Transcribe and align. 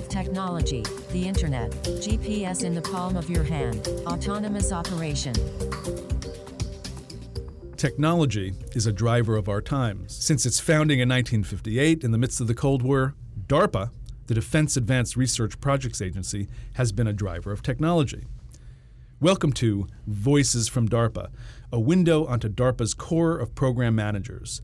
technology, 0.00 0.82
the 1.10 1.26
internet, 1.26 1.70
GPS 1.82 2.64
in 2.64 2.74
the 2.74 2.80
palm 2.80 3.16
of 3.16 3.28
your 3.28 3.44
hand, 3.44 3.88
autonomous 4.06 4.72
operation. 4.72 5.34
Technology 7.76 8.54
is 8.74 8.86
a 8.86 8.92
driver 8.92 9.36
of 9.36 9.48
our 9.48 9.60
times. 9.60 10.14
Since 10.14 10.46
its 10.46 10.60
founding 10.60 11.00
in 11.00 11.08
1958 11.08 12.04
in 12.04 12.12
the 12.12 12.18
midst 12.18 12.40
of 12.40 12.46
the 12.46 12.54
Cold 12.54 12.82
War, 12.82 13.14
DARPA, 13.46 13.90
the 14.28 14.34
Defense 14.34 14.76
Advanced 14.76 15.16
Research 15.16 15.60
Projects 15.60 16.00
Agency, 16.00 16.48
has 16.74 16.92
been 16.92 17.06
a 17.06 17.12
driver 17.12 17.52
of 17.52 17.62
technology. 17.62 18.24
Welcome 19.20 19.52
to 19.54 19.88
Voices 20.06 20.68
from 20.68 20.88
DARPA, 20.88 21.30
a 21.72 21.80
window 21.80 22.24
onto 22.24 22.48
DARPA's 22.48 22.94
corps 22.94 23.38
of 23.38 23.54
program 23.54 23.94
managers. 23.94 24.62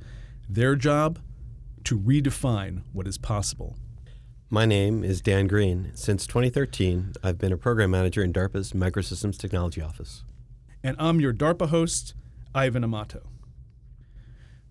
Their 0.49 0.77
job? 0.77 1.19
To 1.85 1.99
redefine 1.99 2.83
what 2.93 3.07
is 3.07 3.19
possible. 3.19 3.77
My 4.51 4.65
name 4.65 5.05
is 5.05 5.21
Dan 5.21 5.47
Green. 5.47 5.91
Since 5.95 6.27
2013, 6.27 7.13
I've 7.23 7.37
been 7.37 7.53
a 7.53 7.59
program 7.59 7.91
manager 7.91 8.23
in 8.25 8.33
DARPA's 8.33 8.73
Microsystems 8.73 9.37
Technology 9.37 9.83
Office. 9.83 10.25
And 10.83 10.97
I'm 10.99 11.21
your 11.21 11.35
DARPA 11.35 11.69
host, 11.69 12.15
Ivan 12.55 12.83
Amato. 12.83 13.29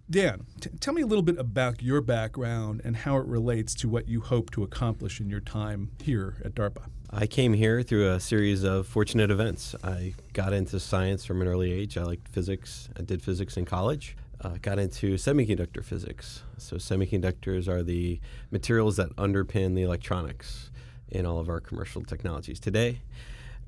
Dan, 0.10 0.48
t- 0.60 0.72
tell 0.80 0.96
me 0.96 1.04
a 1.04 1.06
little 1.06 1.22
bit 1.22 1.38
about 1.38 1.84
your 1.84 2.02
background 2.02 2.82
and 2.84 2.96
how 2.96 3.18
it 3.18 3.28
relates 3.28 3.76
to 3.76 3.88
what 3.88 4.08
you 4.08 4.22
hope 4.22 4.50
to 4.52 4.64
accomplish 4.64 5.20
in 5.20 5.30
your 5.30 5.42
time 5.42 5.92
here 6.02 6.42
at 6.44 6.56
DARPA. 6.56 6.88
I 7.12 7.28
came 7.28 7.54
here 7.54 7.84
through 7.84 8.10
a 8.10 8.20
series 8.20 8.64
of 8.64 8.88
fortunate 8.88 9.30
events. 9.30 9.76
I 9.84 10.16
got 10.34 10.54
into 10.54 10.80
science 10.80 11.24
from 11.24 11.40
an 11.44 11.48
early 11.48 11.72
age. 11.72 12.00
I 12.00 12.04
liked 12.04 12.30
physics. 12.30 12.90
I 12.98 13.04
did 13.04 13.22
physics 13.22 13.58
in 13.58 13.66
college. 13.66 14.18
Uh, 14.40 14.58
got 14.62 14.78
into 14.78 15.16
semiconductor 15.16 15.84
physics. 15.84 16.44
So, 16.58 16.76
semiconductors 16.76 17.68
are 17.68 17.82
the 17.82 18.20
materials 18.52 18.98
that 18.98 19.16
underpin 19.16 19.74
the 19.74 19.82
electronics 19.82 20.70
in 21.10 21.26
all 21.26 21.40
of 21.40 21.50
our 21.50 21.60
commercial 21.60 22.04
technologies 22.04 22.60
today. 22.60 23.02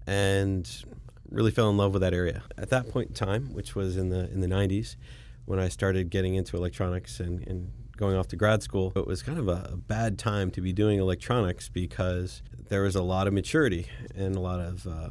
And 0.06 0.70
really 1.32 1.52
fell 1.52 1.70
in 1.70 1.78
love 1.78 1.94
with 1.94 2.02
that 2.02 2.14
area. 2.14 2.44
At 2.58 2.70
that 2.70 2.90
point 2.90 3.10
in 3.10 3.14
time, 3.14 3.54
which 3.54 3.76
was 3.76 3.98
in 3.98 4.10
the 4.10 4.30
in 4.32 4.42
the 4.42 4.48
90s, 4.48 4.96
when 5.46 5.60
I 5.60 5.70
started 5.70 6.10
getting 6.10 6.36
into 6.36 6.58
electronics 6.58 7.20
and, 7.20 7.46
and 7.48 7.72
going 7.98 8.16
off 8.16 8.28
to 8.30 8.36
grad 8.36 8.64
school, 8.64 8.94
it 8.96 9.06
was 9.06 9.22
kind 9.22 9.40
of 9.40 9.48
a, 9.48 9.72
a, 9.74 9.78
bad 9.78 10.18
time 10.18 10.52
to 10.52 10.62
be 10.62 10.72
doing 10.72 11.00
electronics 11.00 11.68
because 11.68 12.42
there 12.70 12.84
was 12.84 12.96
a 12.96 13.02
lot 13.02 13.28
of 13.28 13.34
maturity 13.34 13.88
and 14.16 14.36
a 14.36 14.40
lot 14.40 14.60
of 14.60 14.88
uh, 14.88 15.10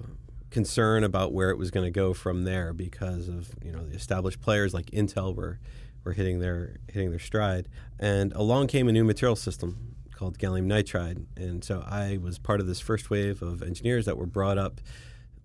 concern 0.50 1.04
about 1.04 1.32
where 1.32 1.50
it 1.50 1.58
was 1.58 1.70
going 1.70 1.84
to 1.84 1.90
go 1.90 2.14
from 2.14 2.44
there 2.44 2.72
because 2.72 3.28
of 3.28 3.50
you 3.62 3.72
know 3.72 3.84
the 3.84 3.94
established 3.94 4.40
players 4.40 4.74
like 4.74 4.86
Intel 4.86 5.34
were 5.34 5.58
were 6.04 6.12
hitting 6.12 6.40
their 6.40 6.78
hitting 6.88 7.10
their 7.10 7.18
stride, 7.18 7.68
and 7.98 8.32
along 8.32 8.68
came 8.68 8.88
a 8.88 8.92
new 8.92 9.04
material 9.04 9.36
system 9.36 9.94
called 10.12 10.38
gallium 10.38 10.66
nitride, 10.66 11.26
and 11.36 11.62
so 11.62 11.84
I 11.86 12.18
was 12.20 12.38
part 12.38 12.60
of 12.60 12.66
this 12.66 12.80
first 12.80 13.10
wave 13.10 13.42
of 13.42 13.62
engineers 13.62 14.04
that 14.06 14.16
were 14.16 14.26
brought 14.26 14.58
up 14.58 14.80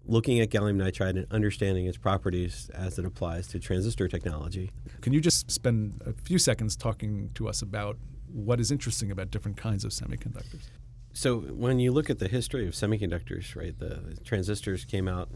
looking 0.06 0.40
at 0.40 0.50
gallium 0.50 0.76
nitride 0.76 1.12
and 1.12 1.28
understanding 1.32 1.86
its 1.86 1.98
properties 1.98 2.70
as 2.74 3.00
it 3.00 3.06
applies 3.06 3.48
to 3.48 3.60
transistor 3.60 4.08
technology. 4.08 4.72
Can 5.02 5.14
you 5.14 5.22
just 5.22 5.50
spend 5.50 6.02
a 6.06 6.14
few 6.14 6.38
seconds 6.38 6.76
talking 6.76 7.30
to 7.36 7.48
us 7.48 7.62
about 7.62 7.98
what 8.28 8.60
is 8.60 8.72
interesting 8.72 9.12
about 9.12 9.32
different 9.32 9.58
kinds 9.58 9.86
of 9.86 9.92
semiconductors? 9.92 10.70
So, 11.14 11.42
when 11.42 11.80
you 11.80 11.92
look 11.92 12.10
at 12.10 12.20
the 12.20 12.28
history 12.28 12.68
of 12.68 12.74
semiconductors, 12.74 13.56
right, 13.56 13.78
the 13.78 14.18
transistors 14.24 14.84
came 14.84 15.08
out 15.08 15.30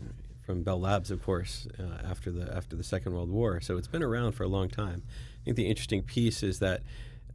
from 0.47 0.63
Bell 0.63 0.79
Labs, 0.79 1.11
of 1.11 1.21
course, 1.21 1.67
uh, 1.77 2.07
after 2.09 2.31
the 2.31 2.51
after 2.55 2.75
the 2.75 2.83
Second 2.83 3.13
World 3.13 3.29
War. 3.29 3.59
So 3.59 3.77
it's 3.77 3.87
been 3.87 4.01
around 4.01 4.31
for 4.31 4.43
a 4.43 4.47
long 4.47 4.69
time. 4.69 5.03
I 5.41 5.43
think 5.43 5.57
the 5.57 5.67
interesting 5.67 6.01
piece 6.01 6.41
is 6.41 6.59
that 6.59 6.81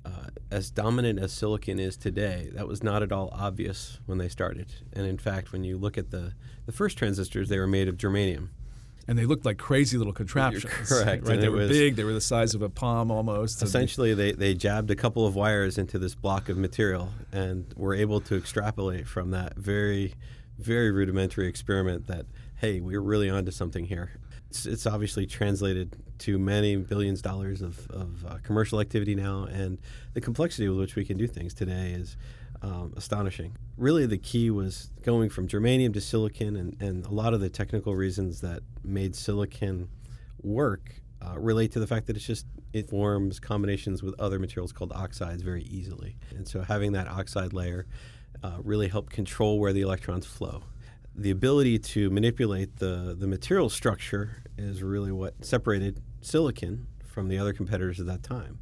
uh, 0.04 0.28
as 0.50 0.70
dominant 0.70 1.18
as 1.18 1.30
silicon 1.30 1.78
is 1.78 1.96
today, 1.96 2.50
that 2.54 2.66
was 2.66 2.82
not 2.82 3.02
at 3.02 3.12
all 3.12 3.28
obvious 3.32 4.00
when 4.06 4.18
they 4.18 4.28
started. 4.28 4.74
And 4.94 5.06
in 5.06 5.18
fact, 5.18 5.52
when 5.52 5.62
you 5.62 5.76
look 5.76 5.96
at 5.98 6.10
the, 6.10 6.32
the 6.66 6.72
first 6.72 6.98
transistors, 6.98 7.48
they 7.48 7.58
were 7.58 7.66
made 7.66 7.86
of 7.86 7.96
germanium. 7.96 8.48
And 9.08 9.18
they 9.18 9.26
looked 9.26 9.44
like 9.44 9.58
crazy 9.58 9.98
little 9.98 10.12
contraptions. 10.12 10.64
You're 10.64 10.72
correct. 11.04 11.26
Right? 11.26 11.40
they 11.40 11.48
were 11.48 11.66
big. 11.66 11.96
They 11.96 12.04
were 12.04 12.12
the 12.12 12.20
size 12.20 12.54
of 12.54 12.62
a 12.62 12.68
palm 12.68 13.10
almost. 13.10 13.62
Essentially, 13.62 14.14
they, 14.14 14.32
they 14.32 14.54
jabbed 14.54 14.90
a 14.90 14.96
couple 14.96 15.26
of 15.26 15.34
wires 15.34 15.78
into 15.78 15.98
this 15.98 16.14
block 16.14 16.48
of 16.48 16.56
material 16.56 17.10
and 17.32 17.72
were 17.76 17.94
able 17.94 18.20
to 18.20 18.36
extrapolate 18.36 19.08
from 19.08 19.30
that 19.32 19.56
very, 19.56 20.14
very 20.58 20.90
rudimentary 20.90 21.48
experiment 21.48 22.06
that, 22.06 22.26
hey, 22.56 22.80
we're 22.80 23.00
really 23.00 23.28
onto 23.28 23.50
something 23.50 23.84
here. 23.86 24.12
It's, 24.50 24.66
it's 24.66 24.86
obviously 24.86 25.26
translated 25.26 25.96
to 26.18 26.38
many 26.38 26.76
billions 26.76 27.18
of 27.20 27.24
dollars 27.24 27.62
of, 27.62 27.90
of 27.90 28.24
uh, 28.26 28.36
commercial 28.44 28.80
activity 28.80 29.14
now, 29.14 29.44
and 29.50 29.78
the 30.14 30.20
complexity 30.20 30.68
with 30.68 30.78
which 30.78 30.94
we 30.94 31.04
can 31.04 31.16
do 31.16 31.26
things 31.26 31.54
today 31.54 31.92
is 31.92 32.16
um, 32.62 32.94
astonishing. 32.96 33.56
Really, 33.76 34.06
the 34.06 34.18
key 34.18 34.50
was 34.50 34.90
going 35.02 35.30
from 35.30 35.48
germanium 35.48 35.92
to 35.94 36.00
silicon, 36.00 36.56
and, 36.56 36.80
and 36.80 37.04
a 37.04 37.10
lot 37.10 37.34
of 37.34 37.40
the 37.40 37.50
technical 37.50 37.94
reasons 37.94 38.40
that 38.40 38.62
made 38.84 39.14
silicon 39.14 39.88
work 40.42 40.94
uh, 41.20 41.38
relate 41.38 41.72
to 41.72 41.80
the 41.80 41.86
fact 41.86 42.06
that 42.06 42.16
it's 42.16 42.26
just 42.26 42.46
it 42.72 42.88
forms 42.88 43.38
combinations 43.38 44.02
with 44.02 44.18
other 44.18 44.38
materials 44.38 44.72
called 44.72 44.92
oxides 44.92 45.42
very 45.42 45.62
easily, 45.64 46.16
and 46.30 46.46
so 46.48 46.62
having 46.62 46.92
that 46.92 47.08
oxide 47.08 47.52
layer 47.52 47.86
uh, 48.42 48.58
really 48.62 48.88
helped 48.88 49.12
control 49.12 49.58
where 49.60 49.72
the 49.72 49.82
electrons 49.82 50.26
flow 50.26 50.62
the 51.14 51.30
ability 51.30 51.78
to 51.78 52.10
manipulate 52.10 52.76
the, 52.76 53.14
the 53.18 53.26
material 53.26 53.68
structure 53.68 54.42
is 54.56 54.82
really 54.82 55.12
what 55.12 55.44
separated 55.44 56.00
silicon 56.20 56.86
from 57.06 57.28
the 57.28 57.38
other 57.38 57.52
competitors 57.52 58.00
at 58.00 58.06
that 58.06 58.22
time. 58.22 58.58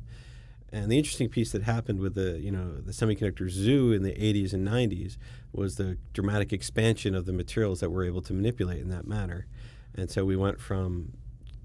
And 0.72 0.90
the 0.90 0.98
interesting 0.98 1.28
piece 1.28 1.50
that 1.52 1.62
happened 1.62 1.98
with 1.98 2.14
the 2.14 2.38
you 2.40 2.50
know 2.50 2.76
the 2.76 2.92
semiconductor 2.92 3.50
zoo 3.50 3.92
in 3.92 4.02
the 4.02 4.12
80s 4.12 4.52
and 4.52 4.66
90s 4.66 5.16
was 5.52 5.76
the 5.76 5.98
dramatic 6.12 6.52
expansion 6.52 7.14
of 7.14 7.26
the 7.26 7.32
materials 7.32 7.80
that 7.80 7.90
we're 7.90 8.04
able 8.04 8.22
to 8.22 8.32
manipulate 8.32 8.80
in 8.80 8.88
that 8.90 9.06
manner. 9.06 9.46
And 9.94 10.10
so 10.10 10.24
we 10.24 10.36
went 10.36 10.60
from 10.60 11.12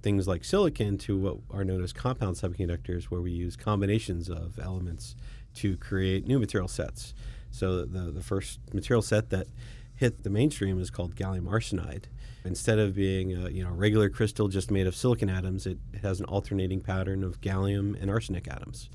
things 0.01 0.27
like 0.27 0.43
silicon 0.43 0.97
to 0.99 1.17
what 1.17 1.38
are 1.51 1.63
known 1.63 1.83
as 1.83 1.93
compound 1.93 2.35
semiconductors, 2.35 3.05
where 3.05 3.21
we 3.21 3.31
use 3.31 3.55
combinations 3.55 4.29
of 4.29 4.59
elements 4.59 5.16
to 5.55 5.77
create 5.77 6.27
new 6.27 6.39
material 6.39 6.67
sets. 6.67 7.13
So 7.51 7.85
the 7.85 8.11
the 8.11 8.23
first 8.23 8.59
material 8.73 9.01
set 9.01 9.29
that 9.29 9.47
hit 9.95 10.23
the 10.23 10.29
mainstream 10.29 10.79
is 10.79 10.89
called 10.89 11.16
gallium 11.16 11.45
arsenide. 11.45 12.05
Instead 12.45 12.79
of 12.79 12.95
being 12.95 13.33
a 13.33 13.50
you 13.50 13.63
know 13.63 13.72
regular 13.72 14.09
crystal 14.09 14.47
just 14.47 14.72
made 14.72 14.88
of 14.88 14.95
silicon 14.95 15.29
atoms, 15.29 15.66
it, 15.66 15.78
has 16.01 16.19
an 16.19 16.25
alternating 16.28 16.79
pattern 16.79 17.23
of 17.23 17.41
gallium 17.41 18.00
and 18.01 18.09
arsenic 18.09 18.47
atoms. 18.47 18.89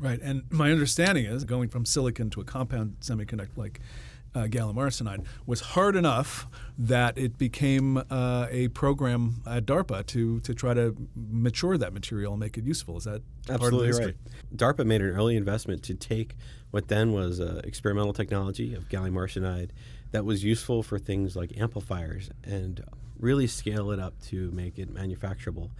Right, 0.00 0.20
and 0.20 0.42
my 0.50 0.72
understanding 0.72 1.24
is 1.24 1.44
going 1.44 1.68
from 1.68 1.84
silicon 1.84 2.30
to 2.30 2.40
a 2.40 2.44
compound 2.44 2.96
semiconductor 3.00 3.56
like 3.56 3.80
uh, 4.34 4.46
gallium 4.46 4.74
arsenide 4.74 5.24
was 5.46 5.60
hard 5.60 5.94
enough 5.94 6.46
that 6.76 7.16
it 7.16 7.38
became 7.38 7.98
uh, 8.10 8.46
a 8.50 8.68
program 8.68 9.42
at 9.46 9.64
DARPA 9.64 10.04
to 10.06 10.40
to 10.40 10.54
try 10.54 10.74
to 10.74 10.96
mature 11.14 11.78
that 11.78 11.92
material 11.92 12.32
and 12.32 12.40
make 12.40 12.58
it 12.58 12.64
useful. 12.64 12.96
Is 12.96 13.04
that 13.04 13.22
absolutely 13.48 14.06
right? 14.06 14.16
DARPA 14.54 14.84
made 14.84 15.02
an 15.02 15.10
early 15.10 15.36
investment 15.36 15.82
to 15.84 15.94
take 15.94 16.36
what 16.70 16.88
then 16.88 17.12
was 17.12 17.40
uh, 17.40 17.60
experimental 17.64 18.12
technology 18.12 18.74
of 18.74 18.88
gallium 18.88 19.12
arsenide 19.12 19.70
that 20.14 20.24
was 20.24 20.44
useful 20.44 20.84
for 20.84 20.96
things 20.96 21.34
like 21.34 21.58
amplifiers 21.58 22.30
and 22.44 22.84
really 23.18 23.48
scale 23.48 23.90
it 23.90 23.98
up 23.98 24.14
to 24.22 24.48
make 24.52 24.78
it 24.78 24.94
manufacturable 24.94 25.70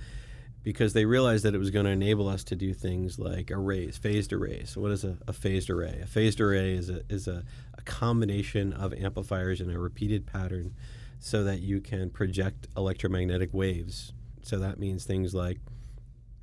because 0.65 0.93
they 0.93 1.05
realized 1.05 1.45
that 1.45 1.55
it 1.55 1.59
was 1.59 1.71
going 1.71 1.85
to 1.85 1.93
enable 1.93 2.29
us 2.29 2.43
to 2.43 2.57
do 2.57 2.75
things 2.75 3.17
like 3.17 3.53
arrays, 3.53 3.97
phased 3.97 4.33
arrays. 4.33 4.71
So, 4.71 4.81
what 4.81 4.91
is 4.91 5.05
a, 5.05 5.19
a 5.29 5.33
phased 5.33 5.71
array? 5.71 6.01
A 6.03 6.07
phased 6.09 6.41
array 6.41 6.73
is 6.73 6.91
a, 6.91 7.03
is 7.09 7.29
a, 7.29 7.45
a 7.79 7.83
combination 7.83 8.73
of 8.73 8.93
amplifiers 8.95 9.61
in 9.61 9.71
a 9.71 9.79
repeated 9.79 10.27
pattern 10.27 10.75
so 11.21 11.45
that 11.45 11.61
you 11.61 11.81
can 11.81 12.11
project 12.11 12.67
electromagnetic 12.77 13.55
waves. 13.55 14.15
So, 14.43 14.59
that 14.59 14.81
means 14.81 15.05
things 15.05 15.33
like 15.33 15.61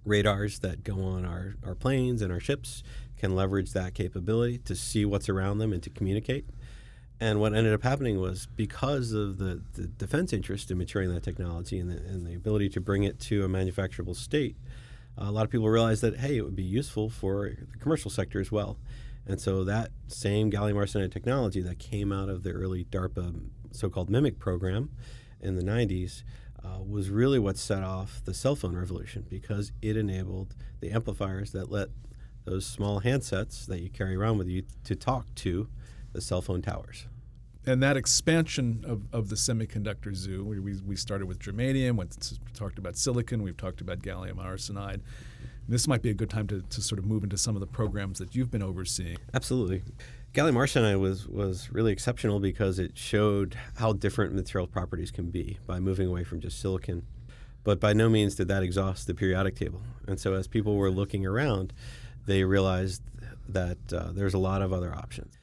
radars 0.05 0.59
that 0.59 0.85
go 0.85 1.03
on 1.03 1.25
our, 1.25 1.55
our 1.65 1.75
planes 1.75 2.21
and 2.21 2.31
our 2.31 2.39
ships 2.39 2.83
can 3.17 3.35
leverage 3.35 3.73
that 3.73 3.95
capability 3.95 4.59
to 4.59 4.75
see 4.75 5.03
what's 5.03 5.27
around 5.27 5.57
them 5.57 5.73
and 5.73 5.83
to 5.83 5.89
communicate. 5.89 6.45
And 7.21 7.39
what 7.39 7.53
ended 7.53 7.71
up 7.71 7.83
happening 7.83 8.19
was 8.19 8.47
because 8.55 9.11
of 9.11 9.37
the, 9.37 9.61
the 9.73 9.85
defense 9.85 10.33
interest 10.33 10.71
in 10.71 10.79
maturing 10.79 11.13
that 11.13 11.21
technology 11.21 11.77
and 11.77 11.91
the, 11.91 11.97
and 11.97 12.25
the 12.25 12.33
ability 12.33 12.67
to 12.69 12.81
bring 12.81 13.03
it 13.03 13.19
to 13.19 13.45
a 13.45 13.47
manufacturable 13.47 14.15
state, 14.15 14.57
a 15.15 15.31
lot 15.31 15.45
of 15.45 15.51
people 15.51 15.69
realized 15.69 16.01
that, 16.01 16.17
hey, 16.17 16.37
it 16.37 16.41
would 16.41 16.55
be 16.55 16.63
useful 16.63 17.11
for 17.11 17.51
the 17.71 17.77
commercial 17.77 18.09
sector 18.09 18.39
as 18.39 18.51
well. 18.51 18.79
And 19.27 19.39
so 19.39 19.63
that 19.65 19.91
same 20.07 20.49
gallium 20.49 20.73
arsenide 20.73 21.11
technology 21.11 21.61
that 21.61 21.77
came 21.77 22.11
out 22.11 22.27
of 22.27 22.41
the 22.41 22.53
early 22.53 22.85
DARPA 22.85 23.39
so 23.71 23.87
called 23.87 24.09
MIMIC 24.09 24.39
program 24.39 24.89
in 25.39 25.55
the 25.55 25.63
90s 25.63 26.23
uh, 26.65 26.79
was 26.83 27.11
really 27.11 27.37
what 27.37 27.55
set 27.55 27.83
off 27.83 28.21
the 28.25 28.33
cell 28.33 28.55
phone 28.55 28.75
revolution 28.75 29.25
because 29.29 29.71
it 29.79 29.95
enabled 29.95 30.55
the 30.79 30.89
amplifiers 30.89 31.51
that 31.51 31.71
let 31.71 31.89
those 32.45 32.65
small 32.65 33.01
handsets 33.01 33.67
that 33.67 33.79
you 33.79 33.91
carry 33.91 34.15
around 34.15 34.39
with 34.39 34.47
you 34.47 34.63
to 34.83 34.95
talk 34.95 35.33
to 35.35 35.67
the 36.13 36.21
cell 36.21 36.41
phone 36.41 36.63
towers. 36.63 37.05
And 37.65 37.81
that 37.83 37.95
expansion 37.95 38.83
of, 38.87 39.03
of 39.13 39.29
the 39.29 39.35
semiconductor 39.35 40.15
zoo, 40.15 40.43
we, 40.43 40.59
we 40.59 40.95
started 40.95 41.27
with 41.27 41.39
germanium, 41.39 41.95
went 41.95 42.39
talked 42.55 42.79
about 42.79 42.97
silicon, 42.97 43.43
we've 43.43 43.57
talked 43.57 43.81
about 43.81 43.99
gallium 43.99 44.37
arsenide. 44.37 45.01
This 45.67 45.87
might 45.87 46.01
be 46.01 46.09
a 46.09 46.13
good 46.13 46.29
time 46.29 46.47
to, 46.47 46.61
to 46.61 46.81
sort 46.81 46.97
of 46.97 47.05
move 47.05 47.23
into 47.23 47.37
some 47.37 47.55
of 47.55 47.59
the 47.59 47.67
programs 47.67 48.17
that 48.17 48.35
you've 48.35 48.49
been 48.49 48.63
overseeing. 48.63 49.17
Absolutely. 49.33 49.83
Gallium 50.33 50.55
arsenide 50.55 50.99
was 50.99 51.27
was 51.27 51.71
really 51.71 51.91
exceptional 51.91 52.39
because 52.39 52.79
it 52.79 52.97
showed 52.97 53.55
how 53.75 53.93
different 53.93 54.33
material 54.33 54.65
properties 54.65 55.11
can 55.11 55.29
be 55.29 55.59
by 55.67 55.79
moving 55.79 56.07
away 56.07 56.23
from 56.23 56.39
just 56.39 56.59
silicon. 56.59 57.05
But 57.63 57.79
by 57.79 57.93
no 57.93 58.09
means 58.09 58.35
did 58.35 58.47
that 58.47 58.63
exhaust 58.63 59.05
the 59.05 59.13
periodic 59.13 59.55
table. 59.55 59.81
And 60.07 60.19
so 60.19 60.33
as 60.33 60.47
people 60.47 60.77
were 60.77 60.89
looking 60.89 61.25
around, 61.25 61.73
they 62.25 62.43
realized 62.43 63.03
that 63.47 63.77
uh, 63.93 64.11
there's 64.13 64.33
a 64.33 64.39
lot 64.39 64.61
of 64.61 64.73
other 64.73 64.95
options. 64.95 65.37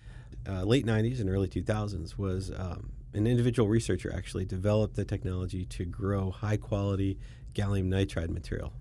Uh, 0.46 0.62
late 0.62 0.86
90s 0.86 1.20
and 1.20 1.28
early 1.28 1.48
2000s 1.48 2.16
was 2.16 2.50
um, 2.56 2.92
an 3.14 3.26
individual 3.26 3.68
researcher 3.68 4.12
actually 4.14 4.44
developed 4.44 4.96
the 4.96 5.04
technology 5.04 5.64
to 5.66 5.84
grow 5.84 6.30
high 6.30 6.56
quality 6.56 7.18
gallium 7.54 7.88
nitride 7.88 8.30
material. 8.30 8.72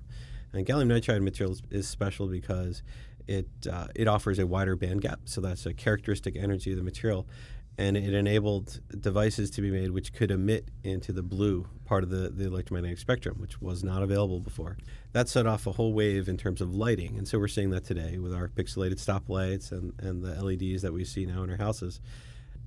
And 0.53 0.65
gallium 0.65 0.87
nitride 0.87 1.21
material 1.21 1.57
is, 1.71 1.87
special 1.87 2.27
because 2.27 2.83
it 3.27 3.47
uh, 3.69 3.87
it 3.95 4.07
offers 4.07 4.39
a 4.39 4.47
wider 4.47 4.75
band 4.75 5.01
gap, 5.01 5.19
so 5.25 5.41
that's 5.41 5.65
a 5.65 5.73
characteristic 5.73 6.37
energy 6.37 6.71
of 6.71 6.77
the 6.77 6.83
material, 6.83 7.27
and 7.77 7.95
it 7.95 8.13
enabled 8.13 8.79
devices 8.99 9.51
to 9.51 9.61
be 9.61 9.69
made 9.69 9.91
which 9.91 10.11
could 10.11 10.31
emit 10.31 10.69
into 10.83 11.11
the 11.11 11.21
blue 11.21 11.67
part 11.85 12.03
of 12.03 12.09
the, 12.09 12.29
the 12.29 12.45
electromagnetic 12.45 12.97
spectrum, 12.97 13.35
which 13.39 13.61
was 13.61 13.83
not 13.83 14.01
available 14.01 14.39
before. 14.39 14.77
That 15.13 15.29
set 15.29 15.45
off 15.45 15.67
a 15.67 15.73
whole 15.73 15.93
wave 15.93 16.27
in 16.27 16.37
terms 16.37 16.59
of 16.59 16.73
lighting, 16.73 17.17
and 17.17 17.27
so 17.27 17.37
we're 17.37 17.47
seeing 17.47 17.69
that 17.69 17.85
today 17.85 18.17
with 18.17 18.33
our 18.33 18.47
pixelated 18.47 18.95
stoplights 18.95 19.71
and, 19.71 19.93
and 19.99 20.23
the 20.23 20.43
LEDs 20.43 20.81
that 20.81 20.93
we 20.93 21.05
see 21.05 21.25
now 21.25 21.43
in 21.43 21.51
our 21.51 21.57
houses. 21.57 21.99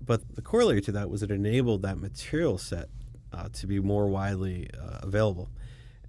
But 0.04 0.36
the 0.36 0.42
corollary 0.42 0.80
to 0.82 0.92
that 0.92 1.10
was 1.10 1.22
it 1.22 1.30
enabled 1.30 1.82
that 1.82 1.98
material 1.98 2.56
set 2.56 2.88
uh, 3.32 3.48
to 3.52 3.66
be 3.66 3.80
more 3.80 4.08
widely 4.08 4.68
uh, 4.80 5.00
available 5.02 5.50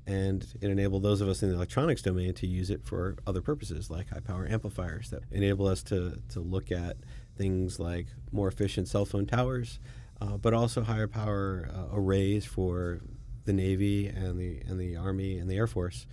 and 0.07 0.45
it 0.62 0.69
enabled 0.69 1.03
those 1.03 1.21
of 1.21 1.30
us 1.30 1.44
in 1.44 1.50
the 1.50 1.56
electronics 1.56 2.01
domain 2.01 2.33
to 2.33 2.48
use 2.48 2.69
it 2.69 2.83
for 2.83 3.15
other 3.27 3.42
purposes 3.42 3.89
like 3.89 4.09
high 4.09 4.19
power 4.19 4.48
amplifiers 4.50 5.09
that 5.09 5.24
enable 5.31 5.68
us 5.68 5.83
to, 5.83 6.19
to 6.30 6.39
look 6.39 6.71
at 6.71 6.98
things 7.38 7.80
like 7.80 8.07
more 8.31 8.48
efficient 8.48 8.88
cell 8.88 9.06
phone 9.06 9.25
towers 9.25 9.80
uh, 10.21 10.38
but 10.38 10.53
also 10.53 10.83
higher 10.83 11.07
power 11.07 11.69
uh, 11.74 11.95
arrays 11.95 12.45
for 12.45 13.01
the 13.45 13.53
navy 13.53 14.07
and 14.07 14.39
the 14.39 14.62
and 14.68 14.80
the 14.80 14.95
army 14.95 15.38
and 15.38 15.50
the 15.50 15.56
air 15.56 15.68
force 15.68 16.06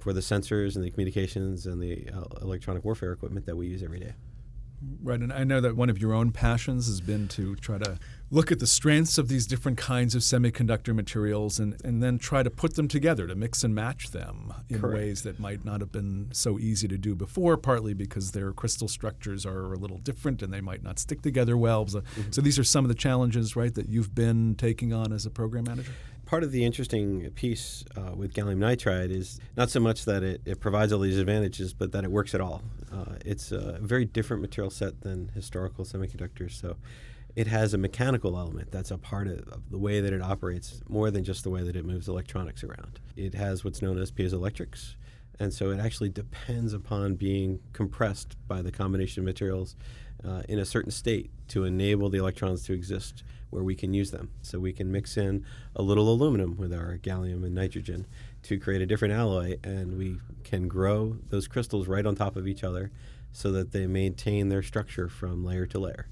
for 0.00 0.12
the 0.12 0.20
sensors 0.20 0.74
and 0.74 0.84
the 0.84 0.90
communications 0.90 1.66
and 1.66 1.80
the 1.80 2.08
uh, 2.12 2.24
electronic 2.40 2.84
warfare 2.84 3.12
equipment 3.12 3.46
that 3.46 3.56
we 3.56 3.68
use 3.68 3.82
every 3.82 4.00
day. 4.00 4.14
Right, 5.00 5.20
and 5.20 5.32
I 5.32 5.44
know 5.44 5.60
that 5.60 5.76
one 5.76 5.90
of 5.90 5.98
your 5.98 6.12
own 6.12 6.32
passions 6.32 6.88
has 6.88 7.00
been 7.00 7.28
to 7.28 7.54
try 7.54 7.78
to 7.78 8.00
look 8.32 8.50
at 8.50 8.58
the 8.60 8.66
strengths 8.66 9.18
of 9.18 9.28
these 9.28 9.46
different 9.46 9.76
kinds 9.76 10.14
of 10.14 10.22
semiconductor 10.22 10.94
materials 10.94 11.58
and, 11.58 11.76
and 11.84 12.02
then 12.02 12.18
try 12.18 12.42
to 12.42 12.48
put 12.48 12.76
them 12.76 12.88
together 12.88 13.26
to 13.26 13.34
mix 13.34 13.62
and 13.62 13.74
match 13.74 14.10
them 14.10 14.54
in 14.70 14.80
Correct. 14.80 14.98
ways 14.98 15.22
that 15.22 15.38
might 15.38 15.66
not 15.66 15.80
have 15.80 15.92
been 15.92 16.30
so 16.32 16.58
easy 16.58 16.88
to 16.88 16.96
do 16.96 17.14
before, 17.14 17.58
partly 17.58 17.92
because 17.92 18.32
their 18.32 18.50
crystal 18.52 18.88
structures 18.88 19.44
are 19.44 19.74
a 19.74 19.76
little 19.76 19.98
different 19.98 20.40
and 20.40 20.50
they 20.50 20.62
might 20.62 20.82
not 20.82 20.98
stick 20.98 21.20
together 21.20 21.58
well. 21.58 21.86
So, 21.86 22.00
mm-hmm. 22.00 22.30
so 22.30 22.40
these 22.40 22.58
are 22.58 22.64
some 22.64 22.86
of 22.86 22.88
the 22.88 22.94
challenges, 22.94 23.54
right, 23.54 23.74
that 23.74 23.90
you've 23.90 24.14
been 24.14 24.54
taking 24.54 24.94
on 24.94 25.12
as 25.12 25.26
a 25.26 25.30
program 25.30 25.64
manager? 25.64 25.92
part 26.24 26.44
of 26.44 26.52
the 26.52 26.64
interesting 26.64 27.28
piece 27.32 27.84
uh, 27.94 28.12
with 28.14 28.32
gallium 28.32 28.56
nitride 28.56 29.10
is 29.10 29.38
not 29.54 29.68
so 29.68 29.78
much 29.78 30.06
that 30.06 30.22
it, 30.22 30.40
it, 30.46 30.60
provides 30.60 30.90
all 30.90 31.00
these 31.00 31.18
advantages, 31.18 31.74
but 31.74 31.92
that 31.92 32.04
it 32.04 32.10
works 32.10 32.34
at 32.34 32.40
all. 32.40 32.62
Uh, 32.90 33.16
it's 33.22 33.52
a 33.52 33.78
very 33.82 34.06
different 34.06 34.40
material 34.40 34.70
set 34.70 35.02
than 35.02 35.30
historical 35.34 35.84
semiconductors. 35.84 36.52
So 36.52 36.76
it 37.34 37.46
has 37.46 37.72
a 37.72 37.78
mechanical 37.78 38.38
element 38.38 38.70
that's 38.70 38.90
a 38.90 38.98
part 38.98 39.26
of, 39.26 39.70
the 39.70 39.78
way 39.78 40.00
that 40.00 40.12
it 40.12 40.22
operates 40.22 40.82
more 40.88 41.10
than 41.10 41.24
just 41.24 41.44
the 41.44 41.50
way 41.50 41.62
that 41.62 41.76
it 41.76 41.84
moves 41.84 42.08
electronics 42.08 42.62
around. 42.62 43.00
It 43.16 43.34
has 43.34 43.64
what's 43.64 43.80
known 43.80 43.98
as 43.98 44.10
piezoelectrics. 44.10 44.94
And 45.38 45.52
so 45.52 45.70
it 45.70 45.80
actually 45.80 46.10
depends 46.10 46.72
upon 46.72 47.14
being 47.14 47.60
compressed 47.72 48.36
by 48.46 48.60
the 48.62 48.70
combination 48.70 49.22
of 49.22 49.24
materials 49.24 49.76
uh, 50.26 50.42
in 50.48 50.58
a 50.58 50.64
certain 50.64 50.92
state 50.92 51.30
to 51.48 51.64
enable 51.64 52.10
the 52.10 52.18
electrons 52.18 52.64
to 52.64 52.74
exist 52.74 53.24
where 53.50 53.64
we 53.64 53.74
can 53.74 53.92
use 53.92 54.10
them. 54.10 54.30
So 54.42 54.58
we 54.58 54.72
can 54.72 54.92
mix 54.92 55.16
in 55.16 55.44
a 55.74 55.82
little 55.82 56.08
aluminum 56.08 56.56
with 56.56 56.72
our 56.72 56.98
gallium 56.98 57.44
and 57.44 57.54
nitrogen 57.54 58.06
to 58.44 58.58
create 58.58 58.82
a 58.82 58.86
different 58.86 59.14
alloy, 59.14 59.56
and 59.62 59.98
we 59.98 60.18
can 60.44 60.68
grow 60.68 61.18
those 61.28 61.48
crystals 61.48 61.88
right 61.88 62.06
on 62.06 62.14
top 62.14 62.36
of 62.36 62.46
each 62.46 62.64
other 62.64 62.90
so 63.32 63.50
that 63.52 63.72
they 63.72 63.86
maintain 63.86 64.48
their 64.48 64.62
structure 64.62 65.08
from 65.08 65.44
layer 65.44 65.66
to 65.66 65.78
layer. 65.78 66.08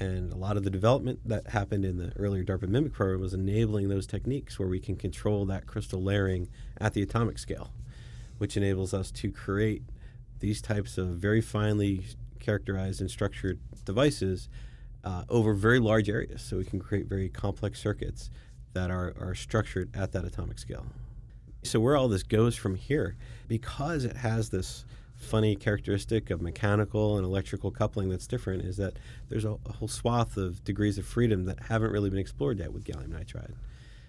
And 0.00 0.32
a 0.32 0.36
lot 0.36 0.56
of 0.56 0.62
the 0.62 0.70
development 0.70 1.20
that 1.24 1.48
happened 1.48 1.84
in 1.84 1.96
the 1.96 2.12
earlier 2.16 2.44
DARPA 2.44 2.68
MIMIC 2.68 2.92
program 2.92 3.20
was 3.20 3.34
enabling 3.34 3.88
those 3.88 4.06
techniques 4.06 4.58
where 4.58 4.68
we 4.68 4.78
can 4.78 4.94
control 4.94 5.44
that 5.46 5.66
crystal 5.66 6.00
layering 6.00 6.48
at 6.80 6.94
the 6.94 7.02
atomic 7.02 7.38
scale, 7.38 7.72
which 8.38 8.56
enables 8.56 8.94
us 8.94 9.10
to 9.10 9.32
create 9.32 9.82
these 10.38 10.62
types 10.62 10.98
of 10.98 11.08
very 11.08 11.40
finely 11.40 12.04
characterized 12.38 13.00
and 13.00 13.10
structured 13.10 13.58
devices 13.84 14.48
uh, 15.02 15.24
over 15.28 15.52
very 15.52 15.80
large 15.80 16.08
areas. 16.08 16.42
So 16.42 16.58
we 16.58 16.64
can 16.64 16.78
create 16.78 17.06
very 17.06 17.28
complex 17.28 17.80
circuits 17.80 18.30
that 18.74 18.90
are, 18.90 19.14
are 19.18 19.34
structured 19.34 19.94
at 19.96 20.12
that 20.12 20.24
atomic 20.24 20.60
scale. 20.60 20.86
So 21.64 21.80
where 21.80 21.96
all 21.96 22.06
this 22.06 22.22
goes 22.22 22.54
from 22.54 22.76
here, 22.76 23.16
because 23.48 24.04
it 24.04 24.16
has 24.16 24.50
this 24.50 24.84
funny 25.18 25.56
characteristic 25.56 26.30
of 26.30 26.40
mechanical 26.40 27.16
and 27.16 27.26
electrical 27.26 27.70
coupling 27.70 28.08
that's 28.08 28.26
different, 28.26 28.64
is 28.64 28.76
that 28.76 28.94
there's 29.28 29.44
a, 29.44 29.58
a 29.66 29.72
whole 29.72 29.88
swath 29.88 30.36
of 30.36 30.64
degrees 30.64 30.96
of 30.96 31.04
freedom 31.04 31.44
that 31.44 31.58
haven't 31.68 31.90
really 31.90 32.08
been 32.08 32.18
explored 32.18 32.58
yet 32.58 32.72
with 32.72 32.84
gallium 32.84 33.08
nitride. 33.08 33.54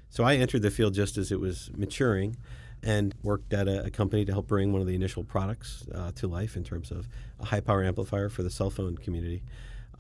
So 0.10 0.24
I 0.24 0.36
entered 0.36 0.62
the 0.62 0.72
field 0.72 0.94
just 0.94 1.18
as 1.18 1.32
it 1.32 1.40
was 1.40 1.70
maturing 1.76 2.38
and 2.82 3.14
worked 3.24 3.54
at 3.54 3.68
a, 3.68 3.86
a 3.86 3.90
company 3.90 4.24
to 4.26 4.32
help 4.32 4.48
bring 4.48 4.72
one 4.72 4.82
of 4.82 4.88
the 4.88 4.96
initial 4.96 5.24
products 5.24 5.86
uh, 5.94 6.12
to 6.14 6.28
life 6.28 6.56
in 6.56 6.64
terms 6.64 6.92
of 6.92 7.08
a 7.40 7.46
high 7.46 7.60
power 7.60 7.84
amplifier 7.84 8.30
for 8.30 8.44
the 8.44 8.50
cell 8.50 8.70
phone 8.70 8.96
community. 8.98 9.44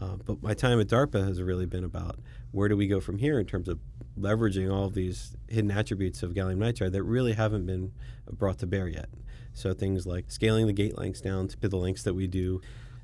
Uh, 0.01 0.15
but 0.25 0.41
my 0.41 0.53
time 0.53 0.79
at 0.79 0.87
DARPA 0.87 1.27
has 1.27 1.41
really 1.41 1.65
been 1.65 1.83
about 1.83 2.19
where 2.51 2.69
do 2.69 2.77
we 2.77 2.87
go 2.87 2.99
from 2.99 3.17
here 3.17 3.39
in 3.39 3.45
terms 3.45 3.67
of 3.67 3.79
leveraging 4.17 4.71
all 4.71 4.85
of 4.85 4.93
these 4.93 5.35
hidden 5.47 5.71
attributes 5.71 6.23
of 6.23 6.33
gallium 6.33 6.57
nitride 6.57 6.91
that 6.91 7.03
really 7.03 7.33
haven't 7.33 7.65
been 7.65 7.91
brought 8.31 8.57
to 8.59 8.67
bear 8.67 8.87
yet. 8.87 9.09
So 9.53 9.73
things 9.73 10.05
like 10.05 10.31
scaling 10.31 10.67
the 10.67 10.73
gate 10.73 10.97
lengths 10.97 11.21
down 11.21 11.47
to 11.49 11.67
the 11.67 11.77
lengths 11.77 12.03
that 12.03 12.13
we 12.13 12.27
do. 12.27 12.61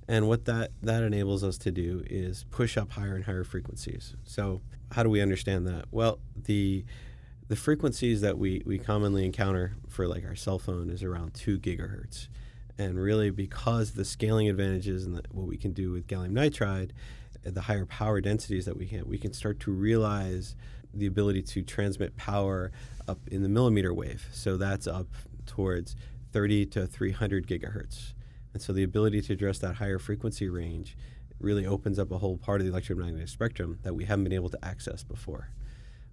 And 0.07 0.27
what 0.27 0.45
that, 0.45 0.71
that 0.83 1.03
enables 1.03 1.43
us 1.43 1.57
to 1.59 1.71
do 1.71 2.03
is 2.09 2.45
push 2.51 2.77
up 2.77 2.91
higher 2.91 3.15
and 3.15 3.25
higher 3.25 3.43
frequencies. 3.43 4.15
So 4.23 4.61
how 4.91 5.03
do 5.03 5.09
we 5.09 5.21
understand 5.21 5.67
that? 5.67 5.85
Well, 5.91 6.19
the 6.35 6.85
the 7.47 7.55
frequencies 7.55 8.21
that 8.21 8.39
we, 8.39 8.63
we 8.65 8.79
commonly 8.79 9.23
encounter 9.23 9.75
for 9.87 10.07
like 10.07 10.25
our 10.25 10.35
cell 10.35 10.57
phone 10.57 10.89
is 10.89 11.03
around 11.03 11.35
two 11.35 11.59
gigahertz 11.59 12.27
and 12.77 12.99
really 12.99 13.29
because 13.29 13.91
the 13.91 14.05
scaling 14.05 14.49
advantages 14.49 15.05
and 15.05 15.15
the, 15.15 15.23
what 15.31 15.47
we 15.47 15.57
can 15.57 15.71
do 15.71 15.91
with 15.91 16.07
gallium 16.07 16.31
nitride 16.31 16.91
the 17.43 17.61
higher 17.61 17.85
power 17.85 18.19
densities 18.21 18.65
that 18.65 18.75
we 18.75 18.87
can 18.87 19.07
we 19.07 19.17
can 19.17 19.31
start 19.31 19.59
to 19.59 19.71
realize 19.71 20.55
the 20.93 21.05
ability 21.05 21.41
to 21.41 21.61
transmit 21.61 22.15
power 22.15 22.71
up 23.07 23.19
in 23.27 23.43
the 23.43 23.49
millimeter 23.49 23.93
wave. 23.93 24.27
So 24.31 24.57
that's 24.57 24.87
up 24.87 25.07
towards 25.45 25.95
30 26.31 26.65
to 26.67 26.87
300 26.87 27.47
gigahertz. 27.47 28.13
And 28.53 28.61
so 28.61 28.73
the 28.73 28.83
ability 28.83 29.21
to 29.23 29.33
address 29.33 29.59
that 29.59 29.75
higher 29.75 29.99
frequency 29.99 30.47
range 30.47 30.97
really 31.39 31.65
opens 31.65 31.99
up 31.99 32.11
a 32.11 32.17
whole 32.17 32.37
part 32.37 32.61
of 32.61 32.65
the 32.65 32.71
electromagnetic 32.71 33.27
spectrum 33.27 33.79
that 33.83 33.93
we 33.93 34.05
haven't 34.05 34.23
been 34.23 34.33
able 34.33 34.49
to 34.49 34.65
access 34.65 35.03
before. 35.03 35.49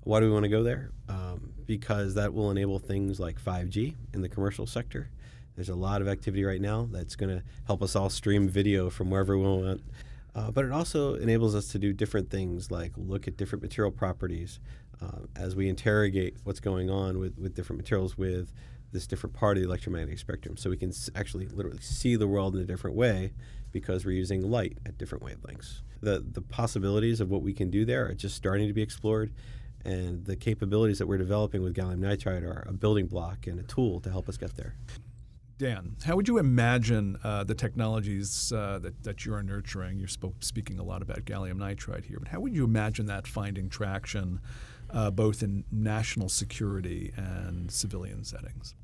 Why 0.03 0.19
do 0.19 0.27
we 0.27 0.33
want 0.33 0.43
to 0.43 0.49
go 0.49 0.65
there? 0.65 0.91
Um, 1.09 1.53
because 1.65 2.15
that 2.15 2.35
will 2.35 2.51
enable 2.51 2.81
things 2.81 3.21
like 3.21 3.41
5g 3.41 3.95
in 4.13 4.21
the 4.21 4.29
commercial 4.29 4.67
sector 4.67 5.11
there's 5.55 5.69
a 5.69 5.75
lot 5.75 6.01
of 6.01 6.09
activity 6.09 6.45
right 6.45 6.61
now 6.61 6.89
that's 6.91 7.17
going 7.17 7.37
to 7.37 7.45
help 7.67 7.83
us 7.83 7.95
all 7.95 8.11
stream 8.11 8.49
video 8.49 8.91
from 8.91 9.11
wherever 9.11 9.37
we 9.37 9.45
want. 9.45 9.83
Uh, 10.35 10.51
but 10.51 10.65
it 10.65 10.73
also 10.73 11.15
enables 11.15 11.55
us 11.55 11.69
to 11.69 11.79
do 11.79 11.93
different 11.93 12.31
things 12.31 12.71
like 12.71 12.93
look 12.97 13.29
at 13.29 13.37
different 13.37 13.63
material 13.63 13.93
properties 13.93 14.61
uh, 15.03 15.27
as 15.37 15.55
we 15.55 15.69
interrogate 15.69 16.37
what's 16.45 16.61
going 16.61 16.89
on 16.89 17.19
with, 17.19 17.37
with 17.39 17.55
different 17.55 17.79
materials 17.79 18.17
with 18.17 18.53
this 18.93 19.07
different 19.07 19.35
part 19.35 19.57
of 19.57 19.63
the 19.63 19.69
electromagnetic 19.69 20.19
spectrum. 20.19 20.57
So 20.57 20.71
we 20.71 20.77
can 20.77 20.91
s- 20.91 21.11
actually 21.15 21.47
literally 21.49 21.81
see 21.81 22.17
the 22.17 22.29
world 22.29 22.55
in 22.55 22.63
a 22.63 22.65
different 22.65 22.97
way 22.97 23.33
because 23.73 24.05
we're 24.05 24.13
using 24.13 24.43
light 24.43 24.79
at 24.87 24.99
different 24.99 25.25
wavelengths. 25.25 25.81
The, 26.01 26.25
the 26.33 26.43
possibilities 26.43 27.21
of 27.21 27.31
what 27.31 27.43
we 27.43 27.53
can 27.53 27.71
do 27.71 27.85
there 27.85 28.07
are 28.09 28.15
just 28.15 28.37
starting 28.37 28.69
to 28.69 28.75
be 28.75 28.83
explored. 28.83 29.33
And 29.85 30.25
the 30.25 30.37
capabilities 30.37 30.99
that 30.99 31.07
we're 31.07 31.19
developing 31.19 31.63
with 31.63 31.75
gallium 31.75 31.99
nitride 31.99 32.43
are 32.45 32.65
a 32.69 32.73
building 32.73 33.07
block 33.07 33.47
and 33.47 33.59
a 33.59 33.65
tool 33.65 33.99
to 34.01 34.11
help 34.11 34.29
us 34.29 34.37
get 34.37 34.57
there. 34.57 34.77
Dan, 35.63 35.95
how 36.05 36.17
would 36.17 36.27
you 36.27 36.39
imagine 36.39 37.17
uh, 37.23 37.45
the 37.45 37.55
technologies 37.55 38.53
uh, 38.53 38.81
that, 38.81 39.01
that 39.05 39.25
you're 39.25 39.41
nurturing? 39.45 39.97
You're 39.97 40.09
speaking 40.41 40.81
a 40.81 40.83
lot 40.83 41.03
about 41.03 41.25
gallium 41.25 41.55
nitride 41.55 42.05
here, 42.05 42.19
but 42.19 42.27
how 42.27 42.41
would 42.41 42.53
you 42.53 42.65
imagine 42.65 43.07
that 43.07 43.29
finding 43.29 43.69
traction 43.69 44.41
uh, 44.91 45.13
both 45.13 45.41
in 45.41 45.63
national 45.71 46.29
security 46.29 47.13
and 47.17 47.71
civilian 47.71 48.25
settings? 48.25 48.75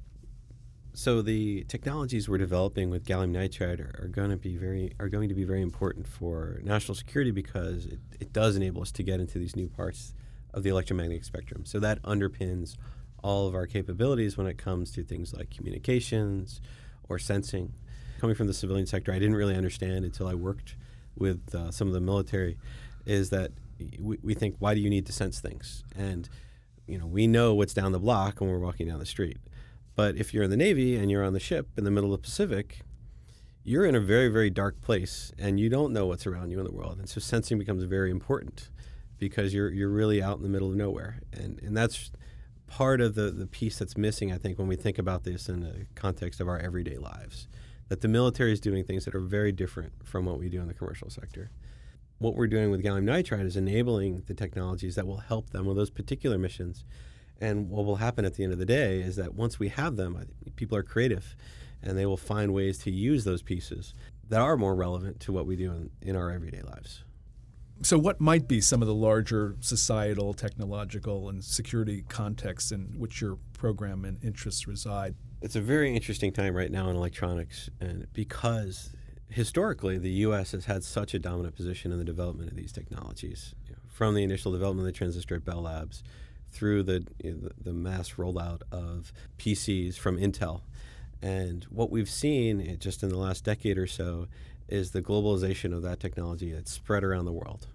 So 0.92 1.20
the 1.20 1.64
technologies 1.64 2.28
we're 2.28 2.38
developing 2.38 2.90
with 2.90 3.04
gallium 3.04 3.32
nitride 3.32 3.80
are, 3.80 4.04
are, 4.04 4.08
going 4.08 4.30
to 4.30 4.36
be 4.36 4.56
very 4.56 4.92
are 5.00 5.08
going 5.08 5.28
to 5.30 5.34
be 5.34 5.42
very 5.42 5.62
important 5.62 6.06
for 6.06 6.60
national 6.62 6.94
security 6.94 7.32
because 7.32 7.86
it, 7.86 7.98
it 8.20 8.32
does 8.32 8.54
enable 8.54 8.82
us 8.82 8.92
to 8.92 9.02
get 9.02 9.18
into 9.18 9.40
these 9.40 9.56
new 9.56 9.66
parts 9.66 10.14
of 10.54 10.62
the 10.62 10.70
electromagnetic 10.70 11.24
spectrum. 11.24 11.64
So 11.64 11.80
that 11.80 12.00
underpins 12.02 12.76
all 13.22 13.46
of 13.46 13.54
our 13.54 13.66
capabilities 13.66 14.36
when 14.36 14.46
it 14.46 14.58
comes 14.58 14.90
to 14.92 15.02
things 15.02 15.34
like 15.34 15.50
communications 15.50 16.60
or 17.08 17.18
sensing. 17.18 17.72
Coming 18.20 18.36
from 18.36 18.46
the 18.46 18.54
civilian 18.54 18.86
sector, 18.86 19.12
I 19.12 19.18
didn't 19.18 19.36
really 19.36 19.54
understand 19.54 20.04
until 20.04 20.26
I 20.26 20.34
worked 20.34 20.76
with 21.16 21.54
uh, 21.54 21.70
some 21.70 21.88
of 21.88 21.94
the 21.94 22.00
military 22.00 22.58
is 23.06 23.30
that 23.30 23.52
we, 23.98 24.18
we 24.22 24.34
think, 24.34 24.56
why 24.58 24.74
do 24.74 24.80
you 24.80 24.90
need 24.90 25.06
to 25.06 25.12
sense 25.12 25.40
things? 25.40 25.84
And 25.96 26.28
you 26.86 26.98
know, 26.98 27.06
we 27.06 27.26
know 27.26 27.54
what's 27.54 27.74
down 27.74 27.92
the 27.92 27.98
block 27.98 28.40
when 28.40 28.50
we're 28.50 28.58
walking 28.58 28.88
down 28.88 28.98
the 28.98 29.06
street. 29.06 29.36
But 29.94 30.16
if 30.16 30.32
you're 30.32 30.44
in 30.44 30.50
the 30.50 30.56
Navy 30.56 30.96
and 30.96 31.10
you're 31.10 31.24
on 31.24 31.32
the 31.32 31.40
ship 31.40 31.68
in 31.76 31.84
the 31.84 31.90
middle 31.90 32.14
of 32.14 32.22
the 32.22 32.24
Pacific, 32.24 32.80
you're 33.62 33.84
in 33.84 33.94
a 33.94 34.00
very, 34.00 34.28
very 34.28 34.48
dark 34.48 34.80
place 34.80 35.32
and 35.38 35.60
you 35.60 35.68
don't 35.68 35.92
know 35.92 36.06
what's 36.06 36.26
around 36.26 36.50
you 36.50 36.58
in 36.58 36.64
the 36.64 36.72
world. 36.72 36.98
And 36.98 37.08
so 37.08 37.20
sensing 37.20 37.58
becomes 37.58 37.82
very 37.84 38.10
important 38.10 38.70
because 39.18 39.52
you're, 39.52 39.70
you're 39.70 39.90
really 39.90 40.22
out 40.22 40.38
in 40.38 40.42
the 40.42 40.48
middle 40.48 40.70
of 40.70 40.76
nowhere. 40.76 41.20
And, 41.32 41.60
and 41.62 41.76
that's 41.76 42.10
part 42.68 43.00
of 43.00 43.14
the, 43.14 43.30
the 43.30 43.46
piece 43.46 43.78
that's 43.78 43.96
missing, 43.96 44.32
I 44.32 44.38
think, 44.38 44.58
when 44.58 44.68
we 44.68 44.76
think 44.76 44.98
about 44.98 45.24
this 45.24 45.48
in 45.48 45.60
the 45.60 45.86
context 45.94 46.40
of 46.40 46.48
our 46.48 46.58
everyday 46.58 46.98
lives. 46.98 47.48
That 47.88 48.02
the 48.02 48.08
military 48.08 48.52
is 48.52 48.60
doing 48.60 48.84
things 48.84 49.06
that 49.06 49.14
are 49.14 49.20
very 49.20 49.50
different 49.50 49.92
from 50.04 50.26
what 50.26 50.38
we 50.38 50.48
do 50.48 50.60
in 50.60 50.68
the 50.68 50.74
commercial 50.74 51.08
sector 51.08 51.50
what 52.18 52.34
we're 52.34 52.48
doing 52.48 52.70
with 52.70 52.82
gallium 52.82 53.04
nitride 53.04 53.46
is 53.46 53.56
enabling 53.56 54.22
the 54.26 54.34
technologies 54.34 54.96
that 54.96 55.06
will 55.06 55.18
help 55.18 55.50
them 55.50 55.66
with 55.66 55.76
those 55.76 55.90
particular 55.90 56.36
missions. 56.36 56.84
And 57.40 57.70
what 57.70 57.84
will 57.84 57.96
happen 57.96 58.24
at 58.24 58.34
the 58.34 58.44
end 58.44 58.52
of 58.52 58.58
the 58.58 58.66
day 58.66 59.00
is 59.00 59.16
that 59.16 59.34
once 59.34 59.58
we 59.58 59.68
have 59.68 59.96
them, 59.96 60.26
people 60.56 60.76
are 60.76 60.82
creative 60.82 61.36
and 61.80 61.96
they 61.96 62.06
will 62.06 62.16
find 62.16 62.52
ways 62.52 62.78
to 62.78 62.90
use 62.90 63.22
those 63.22 63.42
pieces 63.42 63.94
that 64.28 64.40
are 64.40 64.56
more 64.56 64.74
relevant 64.74 65.20
to 65.20 65.32
what 65.32 65.46
we 65.46 65.54
do 65.54 65.70
in, 65.70 65.90
in 66.02 66.16
our 66.16 66.30
everyday 66.30 66.62
lives. 66.62 67.04
So, 67.80 67.96
what 67.96 68.20
might 68.20 68.48
be 68.48 68.60
some 68.60 68.82
of 68.82 68.88
the 68.88 68.94
larger 68.94 69.56
societal, 69.60 70.34
technological, 70.34 71.28
and 71.28 71.44
security 71.44 72.04
contexts 72.08 72.72
in 72.72 72.94
which 72.98 73.20
your 73.20 73.38
program 73.52 74.04
and 74.04 74.22
interests 74.22 74.66
reside? 74.66 75.14
It's 75.40 75.54
a 75.54 75.60
very 75.60 75.94
interesting 75.94 76.32
time 76.32 76.56
right 76.56 76.72
now 76.72 76.90
in 76.90 76.96
electronics, 76.96 77.70
and 77.80 78.06
because 78.12 78.90
historically, 79.30 79.98
the 79.98 80.10
U.S. 80.10 80.52
has 80.52 80.64
had 80.64 80.82
such 80.82 81.14
a 81.14 81.18
dominant 81.18 81.54
position 81.54 81.92
in 81.92 81.98
the 81.98 82.04
development 82.04 82.50
of 82.50 82.56
these 82.56 82.72
technologies, 82.72 83.54
you 83.66 83.72
know, 83.72 83.78
from 83.88 84.14
the 84.14 84.22
initial 84.22 84.52
development 84.52 84.88
of 84.88 84.92
the 84.92 84.96
transistor 84.96 85.36
at 85.36 85.44
Bell 85.44 85.62
Labs 85.62 86.02
through 86.50 86.82
the, 86.82 87.06
you 87.22 87.34
know, 87.34 87.48
the, 87.62 87.72
mass 87.72 88.12
rollout 88.12 88.62
of 88.72 89.12
PCs 89.36 89.96
from 89.96 90.18
Intel. 90.18 90.62
And 91.20 91.64
what 91.64 91.90
we've 91.90 92.08
seen 92.08 92.60
eh, 92.60 92.76
just 92.76 93.02
in 93.02 93.10
the 93.10 93.18
last 93.18 93.44
decade 93.44 93.76
or 93.76 93.86
so 93.86 94.28
is 94.68 94.90
the 94.90 95.02
globalization 95.02 95.74
of 95.74 95.82
that 95.82 96.00
technology 96.00 96.52
that's 96.52 96.72
spread 96.72 97.04
around 97.04 97.24
the 97.24 97.32
world. 97.32 97.66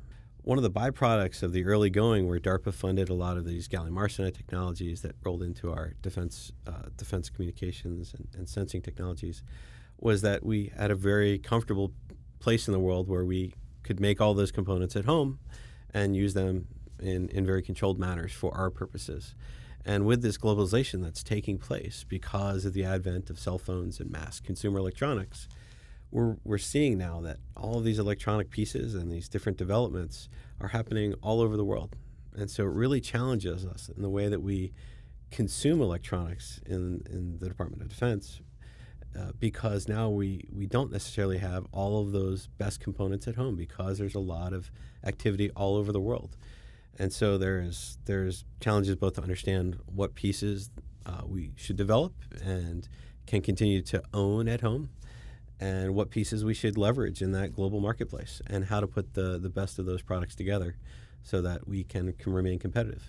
One 0.43 0.57
of 0.57 0.63
the 0.63 0.71
byproducts 0.71 1.41
of 1.41 1.53
the 1.53 1.63
early 1.65 1.89
going, 1.89 2.27
where 2.27 2.39
DARPA 2.39 2.73
funded 2.73 3.09
a 3.09 3.13
lot 3.13 3.37
of 3.37 3.45
these 3.45 3.67
gallium 3.67 3.93
arsenide 3.93 4.35
technologies 4.35 5.01
that 5.01 5.15
rolled 5.23 5.41
into 5.41 5.71
our 5.71 5.93
defense, 6.01 6.51
uh, 6.67 6.89
defense 6.97 7.29
communications 7.29 8.13
and, 8.13 8.27
and 8.37 8.49
sensing 8.49 8.81
technologies, 8.81 9.41
was 9.99 10.21
that 10.21 10.45
we 10.45 10.71
had 10.77 10.91
a 10.91 10.95
very 10.95 11.39
comfortable 11.39 11.93
place 12.39 12.67
in 12.67 12.73
the 12.73 12.79
world 12.79 13.07
where 13.07 13.23
we 13.23 13.53
could 13.83 14.01
make 14.01 14.19
all 14.19 14.33
those 14.33 14.51
components 14.51 14.97
at 14.97 15.05
home 15.05 15.39
and 15.93 16.15
use 16.15 16.33
them 16.33 16.67
in, 16.99 17.29
in 17.29 17.45
very 17.45 17.61
controlled 17.61 17.97
manners 17.97 18.33
for 18.33 18.55
our 18.57 18.69
purposes. 18.69 19.35
And 19.85 20.05
with 20.05 20.21
this 20.21 20.37
globalization 20.37 21.03
that's 21.03 21.23
taking 21.23 21.57
place 21.57 22.05
because 22.07 22.65
of 22.65 22.73
the 22.73 22.83
advent 22.83 23.29
of 23.29 23.39
cell 23.39 23.57
phones 23.57 23.99
and 23.99 24.11
mass 24.11 24.39
consumer 24.39 24.79
electronics, 24.79 25.47
we're, 26.13 26.37
we're 26.43 26.59
seeing 26.59 26.99
now 26.99 27.21
that 27.21 27.37
all 27.57 27.79
of 27.79 27.83
these 27.83 27.97
electronic 27.97 28.51
pieces 28.51 28.93
and 28.93 29.11
these 29.11 29.27
different 29.27 29.57
developments 29.57 30.29
are 30.61 30.67
happening 30.67 31.15
all 31.23 31.41
over 31.41 31.57
the 31.57 31.65
world. 31.65 31.95
And 32.35 32.49
so 32.51 32.63
it 32.63 32.71
really 32.71 33.01
challenges 33.01 33.65
us 33.65 33.89
in 33.95 34.03
the 34.03 34.09
way 34.09 34.27
that 34.27 34.41
we 34.41 34.73
consume 35.31 35.81
electronics 35.81 36.61
in, 36.67 37.01
in 37.09 37.39
the 37.39 37.47
Department 37.47 37.81
of 37.81 37.89
Defense 37.89 38.41
uh, 39.19 39.31
because 39.39 39.87
now 39.87 40.07
we, 40.07 40.47
we 40.51 40.67
don't 40.67 40.91
necessarily 40.91 41.39
have 41.39 41.65
all 41.71 42.01
of 42.01 42.11
those 42.11 42.45
best 42.59 42.79
components 42.79 43.27
at 43.27 43.35
home 43.35 43.55
because 43.55 43.97
there's 43.97 44.15
a 44.15 44.19
lot 44.19 44.53
of 44.53 44.69
activity 45.03 45.49
all 45.55 45.75
over 45.75 45.91
the 45.91 45.99
world. 45.99 46.37
And 46.99 47.11
so 47.11 47.39
there's 47.39 47.97
there's 48.05 48.45
challenges 48.59 48.95
both 48.95 49.13
to 49.13 49.21
understand 49.23 49.79
what 49.87 50.13
pieces 50.13 50.69
uh, 51.07 51.21
we 51.25 51.53
should 51.55 51.75
develop 51.75 52.13
and 52.43 52.87
can 53.25 53.41
continue 53.41 53.81
to 53.81 54.03
own 54.13 54.47
at 54.47 54.61
home, 54.61 54.89
and 55.59 55.95
what 55.95 56.09
pieces 56.09 56.43
we 56.43 56.53
should 56.53 56.77
leverage 56.77 57.21
in 57.21 57.31
that 57.33 57.53
global 57.53 57.79
marketplace, 57.79 58.41
and 58.47 58.65
how 58.65 58.79
to 58.79 58.87
put 58.87 59.13
the 59.13 59.37
the 59.39 59.49
best 59.49 59.79
of 59.79 59.85
those 59.85 60.01
products 60.01 60.35
together, 60.35 60.75
so 61.23 61.41
that 61.41 61.67
we 61.67 61.83
can, 61.83 62.13
can 62.13 62.33
remain 62.33 62.59
competitive. 62.59 63.03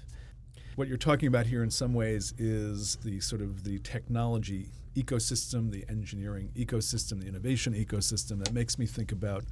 What 0.76 0.88
you're 0.88 0.96
talking 0.96 1.28
about 1.28 1.46
here, 1.46 1.62
in 1.62 1.70
some 1.70 1.94
ways, 1.94 2.34
is 2.36 2.96
the 3.04 3.20
sort 3.20 3.42
of 3.42 3.64
the 3.64 3.78
technology 3.78 4.70
ecosystem, 4.96 5.70
the 5.70 5.84
engineering 5.88 6.50
ecosystem, 6.56 7.20
the 7.20 7.28
innovation 7.28 7.74
ecosystem 7.74 8.38
that 8.44 8.52
makes 8.52 8.78
me 8.78 8.86
think 8.86 9.12
about 9.12 9.44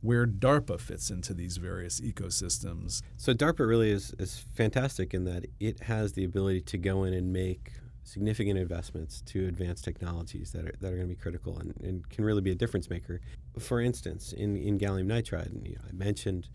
where 0.00 0.26
DARPA 0.26 0.78
fits 0.78 1.10
into 1.10 1.32
these 1.32 1.56
various 1.56 2.00
ecosystems. 2.00 3.02
So 3.16 3.32
DARPA 3.32 3.66
really 3.66 3.90
is, 3.90 4.14
is 4.18 4.44
fantastic 4.54 5.14
in 5.14 5.24
that 5.24 5.46
it 5.60 5.84
has 5.84 6.12
the 6.12 6.24
ability 6.24 6.60
to 6.62 6.78
go 6.78 7.04
in 7.04 7.14
and 7.14 7.32
make 7.32 7.72
significant 8.04 8.58
investments 8.58 9.22
to 9.22 9.46
advance 9.46 9.80
technologies 9.80 10.52
that 10.52 10.64
are, 10.66 10.74
that 10.80 10.92
are 10.92 10.96
going 10.96 11.08
to 11.08 11.14
be 11.14 11.20
critical 11.20 11.58
and, 11.58 11.74
and, 11.82 12.08
can 12.10 12.24
really 12.24 12.42
be 12.42 12.50
a 12.50 12.54
difference 12.54 12.90
maker. 12.90 13.20
For 13.58 13.80
instance, 13.80 14.32
in, 14.32 14.56
in 14.56 14.78
gallium 14.78 15.06
nitride, 15.06 15.46
and, 15.46 15.66
you 15.66 15.74
know, 15.74 15.80
I 15.88 15.92
mentioned 15.92 16.48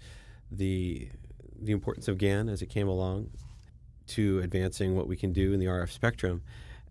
the 0.52 1.10
the 1.62 1.74
importance 1.74 2.08
of 2.08 2.18
GaN 2.18 2.48
as 2.48 2.62
it 2.62 2.68
came 2.68 2.88
along 2.88 3.32
to 4.08 4.40
advancing 4.40 4.96
what 4.96 5.08
we 5.08 5.18
can 5.18 5.34
do 5.34 5.52
in 5.52 5.60
the 5.60 5.66
RF 5.66 5.90
spectrum, 5.90 6.42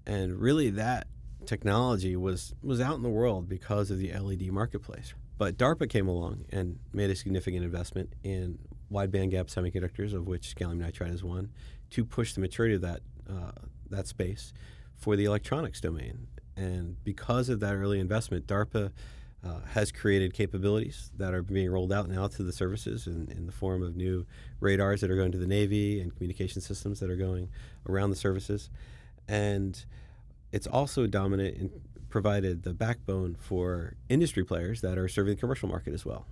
and 0.07 0.39
really 0.39 0.71
that 0.71 1.07
technology 1.47 2.17
was 2.17 2.55
was 2.63 2.81
out 2.81 2.97
in 2.97 3.03
the 3.03 3.09
world 3.09 3.49
because 3.49 3.91
of 3.91 3.99
the 3.99 4.13
LED 4.13 4.53
marketplace. 4.53 5.15
But 5.39 5.57
DARPA 5.57 5.89
came 5.89 6.09
along 6.09 6.45
and 6.51 6.79
made 6.93 7.11
a 7.11 7.17
significant 7.17 7.65
investment 7.65 8.13
in 8.25 8.59
wide 8.91 9.13
bandgap 9.13 9.47
semiconductors, 9.47 10.13
of 10.13 10.27
which 10.27 10.57
gallium 10.57 10.81
nitride 10.85 11.15
is 11.15 11.23
one, 11.23 11.51
to 11.91 12.05
push 12.05 12.35
the 12.35 12.41
maturity 12.41 12.75
of 12.75 12.81
that 12.83 13.01
uh, 13.31 13.53
that 13.91 14.07
space 14.07 14.53
for 14.97 15.17
the 15.17 15.25
electronics 15.25 15.81
domain. 15.81 16.27
And 16.57 17.03
because 17.05 17.49
of 17.49 17.61
that 17.61 17.75
early 17.75 18.01
investment, 18.01 18.47
DARPA 18.47 18.91
uh, 19.45 19.61
has 19.73 19.93
created 19.93 20.35
capabilities 20.35 21.11
that 21.17 21.33
are 21.33 21.43
being 21.43 21.71
rolled 21.71 21.93
out 21.93 22.09
now 22.09 22.27
to 22.27 22.43
the 22.43 22.53
services 22.53 23.07
in, 23.07 23.29
in, 23.31 23.47
the 23.47 23.53
form 23.53 23.85
of 23.85 23.95
new 23.95 24.27
radars 24.59 25.01
that 25.01 25.11
are 25.11 25.17
going 25.17 25.31
to 25.31 25.39
the 25.39 25.47
Navy 25.47 26.01
and 26.01 26.13
communication 26.17 26.61
systems 26.61 26.99
that 26.99 27.09
are 27.09 27.17
going 27.17 27.49
around 27.89 28.11
the 28.11 28.17
services. 28.17 28.69
And 29.29 29.85
it's 30.51 30.67
also 30.67 31.07
dominant 31.07 31.57
and 31.57 31.71
provided 32.09 32.65
the 32.65 32.75
backbone 32.75 33.37
for 33.39 33.95
industry 34.09 34.43
players 34.43 34.81
that 34.81 34.99
are 34.99 35.07
serving 35.07 35.35
the 35.35 35.41
commercial 35.41 35.69
market 35.69 35.95
as 35.95 36.05
well. 36.05 36.27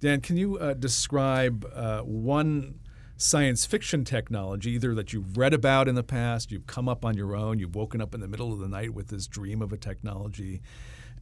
Dan, 0.00 0.20
can 0.20 0.36
you 0.36 0.58
uh, 0.58 0.74
describe 0.74 1.66
uh, 1.74 2.02
one 2.02 2.78
science 3.16 3.64
fiction 3.64 4.04
technology, 4.04 4.72
either 4.72 4.94
that 4.94 5.12
you've 5.12 5.36
read 5.36 5.54
about 5.54 5.88
in 5.88 5.94
the 5.94 6.02
past, 6.02 6.50
you've 6.50 6.66
come 6.66 6.88
up 6.88 7.04
on 7.04 7.16
your 7.16 7.36
own, 7.36 7.58
you've 7.58 7.74
woken 7.74 8.00
up 8.00 8.14
in 8.14 8.20
the 8.20 8.28
middle 8.28 8.52
of 8.52 8.58
the 8.58 8.68
night 8.68 8.92
with 8.92 9.08
this 9.08 9.26
dream 9.26 9.62
of 9.62 9.72
a 9.72 9.76
technology 9.76 10.60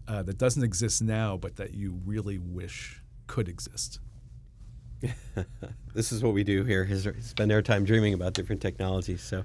uh, 0.08 0.22
that 0.22 0.38
doesn't 0.38 0.64
exist 0.64 1.02
now, 1.02 1.36
but 1.36 1.56
that 1.56 1.74
you 1.74 2.00
really 2.04 2.38
wish 2.38 3.02
could 3.26 3.48
exist? 3.48 4.00
this 5.94 6.12
is 6.12 6.22
what 6.22 6.32
we 6.32 6.44
do 6.44 6.64
here: 6.64 6.86
is 6.88 7.08
spend 7.20 7.50
our 7.50 7.62
time 7.62 7.84
dreaming 7.84 8.14
about 8.14 8.34
different 8.34 8.62
technologies. 8.62 9.22
So 9.22 9.44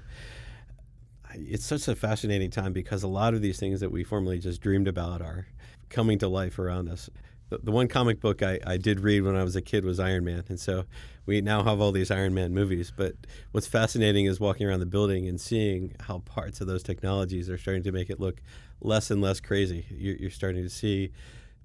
it's 1.34 1.64
such 1.64 1.88
a 1.88 1.96
fascinating 1.96 2.50
time 2.50 2.72
because 2.72 3.02
a 3.02 3.08
lot 3.08 3.34
of 3.34 3.42
these 3.42 3.58
things 3.58 3.80
that 3.80 3.90
we 3.90 4.04
formerly 4.04 4.38
just 4.38 4.60
dreamed 4.60 4.88
about 4.88 5.20
are 5.20 5.46
coming 5.90 6.18
to 6.18 6.28
life 6.28 6.58
around 6.58 6.88
us. 6.88 7.10
The, 7.50 7.58
the 7.58 7.72
one 7.72 7.88
comic 7.88 8.20
book 8.20 8.42
I, 8.42 8.60
I 8.66 8.76
did 8.76 9.00
read 9.00 9.22
when 9.22 9.36
I 9.36 9.42
was 9.42 9.56
a 9.56 9.62
kid 9.62 9.84
was 9.84 9.98
Iron 9.98 10.24
Man, 10.24 10.44
and 10.48 10.60
so 10.60 10.84
we 11.28 11.42
now 11.42 11.62
have 11.62 11.78
all 11.78 11.92
these 11.92 12.10
Iron 12.10 12.32
Man 12.32 12.54
movies. 12.54 12.90
But 12.96 13.14
what's 13.52 13.66
fascinating 13.66 14.24
is 14.24 14.40
walking 14.40 14.66
around 14.66 14.80
the 14.80 14.86
building 14.86 15.28
and 15.28 15.38
seeing 15.38 15.94
how 16.00 16.20
parts 16.20 16.62
of 16.62 16.66
those 16.66 16.82
technologies 16.82 17.50
are 17.50 17.58
starting 17.58 17.82
to 17.82 17.92
make 17.92 18.08
it 18.08 18.18
look 18.18 18.40
less 18.80 19.10
and 19.10 19.20
less 19.20 19.38
crazy. 19.38 19.84
You're, 19.90 20.16
you're 20.16 20.30
starting 20.30 20.62
to 20.62 20.70
see 20.70 21.10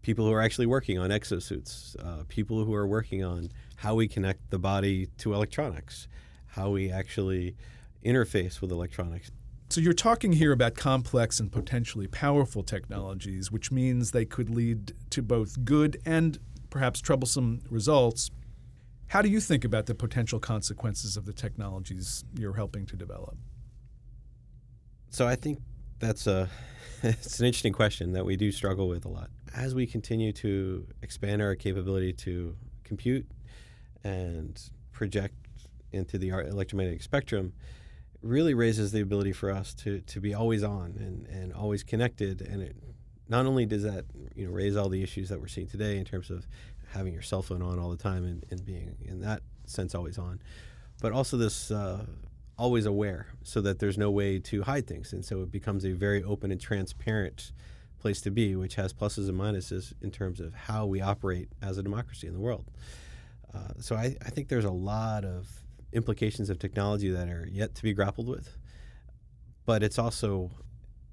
people 0.01 0.25
who 0.25 0.34
are 0.34 0.41
actually 0.41 0.65
working 0.65 1.00
on 1.00 1.12
exosuits, 1.12 1.96
uh, 2.05 2.25
people 2.27 2.65
who 2.65 2.74
are 2.74 2.86
working 2.86 3.24
on 3.24 3.51
how 3.77 3.96
we 3.96 4.05
connect 4.05 4.50
the 4.50 4.60
body 4.60 5.08
to 5.20 5.34
electronics, 5.34 6.10
how 6.48 6.70
we 6.70 6.91
actually 6.91 7.55
interface 8.03 8.60
with 8.60 8.70
electronics. 8.70 9.32
So 9.70 9.79
you're 9.79 9.93
talking 9.93 10.34
here 10.34 10.51
about 10.51 10.75
complex 10.75 11.39
and 11.39 11.50
potentially 11.50 12.08
powerful 12.08 12.63
technologies, 12.63 13.50
which 13.50 13.72
means 13.72 14.12
they 14.12 14.25
could 14.25 14.50
lead 14.50 14.91
to 15.12 15.22
both 15.22 15.63
good 15.63 16.01
and 16.05 16.38
perhaps 16.70 17.00
troublesome 17.00 17.62
results. 17.70 18.29
How 19.08 19.22
do 19.22 19.30
you 19.30 19.40
think 19.40 19.64
about 19.64 19.86
the 19.86 19.96
potential 19.96 20.40
consequences 20.40 21.18
of 21.18 21.26
the 21.26 21.34
technologies 21.34 22.24
you're 22.38 22.56
helping 22.56 22.86
to 22.88 22.96
develop? 22.96 23.38
So 25.10 25.28
I 25.28 25.36
think 25.36 25.60
that's 26.00 26.26
a 26.26 26.50
it's 27.04 27.40
an 27.40 27.46
interesting 27.46 27.74
question 27.74 28.14
that 28.14 28.26
we 28.26 28.36
do 28.36 28.52
struggle 28.52 28.88
with 28.88 29.06
a 29.06 29.10
lot. 29.10 29.30
As 29.54 29.76
we 29.76 29.86
continue 29.86 30.32
to 30.34 30.88
expand 31.02 31.42
our 31.42 31.56
capability 31.56 32.14
to 32.14 32.56
compute 32.84 33.28
and 34.04 34.60
project 34.92 35.36
into 35.92 36.18
the 36.18 36.30
electromagnetic 36.30 37.02
spectrum, 37.02 37.54
really 38.22 38.54
raises 38.54 38.92
the 38.92 39.02
ability 39.02 39.34
for 39.34 39.52
us 39.52 39.74
to, 39.74 40.00
to 40.02 40.20
be 40.20 40.34
always 40.34 40.64
on 40.64 40.96
and, 40.98 41.28
and 41.28 41.54
always 41.54 41.84
connected 41.84 42.42
and 42.42 42.62
it 42.62 42.76
not 43.30 43.46
only 43.46 43.66
does 43.66 43.84
that 43.84 44.06
you 44.36 44.46
know 44.46 44.52
raise 44.52 44.76
all 44.76 44.90
the 44.90 45.02
issues 45.02 45.30
that 45.30 45.40
we're 45.40 45.48
seeing 45.48 45.68
today 45.68 45.98
in 45.98 46.06
terms 46.06 46.30
of 46.30 46.48
having 46.94 47.14
your 47.14 47.22
cell 47.22 47.42
phone 47.42 47.62
on 47.62 47.80
all 47.80 47.90
the 47.90 47.98
time 47.98 48.24
and, 48.24 48.46
and 48.50 48.66
being 48.66 48.96
in 49.04 49.22
that 49.22 49.42
sense 49.66 49.96
always 49.96 50.18
on, 50.18 50.40
but 51.02 51.12
also 51.12 51.38
this 51.38 51.72
uh, 51.72 52.06
always 52.58 52.86
aware 52.86 53.28
so 53.44 53.62
that 53.62 53.80
there's 53.80 53.98
no 53.98 54.12
way 54.12 54.40
to 54.40 54.64
hide 54.64 54.88
things. 54.88 55.14
And 55.14 55.26
so 55.26 55.42
it 55.42 55.52
becomes 55.52 55.86
a 55.86 55.92
very 55.92 56.24
open 56.24 56.52
and 56.52 56.62
transparent 56.62 57.52
place 58.00 58.22
to 58.22 58.32
be, 58.32 58.56
which 58.56 58.76
has 58.76 58.94
pluses 58.94 59.30
and 59.30 59.40
minuses 59.40 59.94
in 60.02 60.12
terms 60.12 60.40
of 60.40 60.54
how 60.54 60.86
we 60.86 61.02
operate 61.02 61.50
as 61.62 61.78
a 61.78 61.84
democracy 61.84 62.28
in 62.28 62.34
the 62.34 62.40
world. 62.40 62.66
Uh, 63.54 63.74
so 63.80 63.96
I, 63.96 64.16
I 64.26 64.30
think 64.30 64.50
there's 64.50 64.66
a 64.66 64.72
lot 64.72 65.26
of 65.26 65.48
implications 65.94 66.50
of 66.50 66.60
technology 66.60 67.10
that 67.12 67.30
are 67.30 67.48
yet 67.52 67.76
to 67.76 67.84
be 67.84 67.94
grappled 67.94 68.28
with. 68.28 68.58
But 69.66 69.84
it's 69.84 69.98
also 69.98 70.52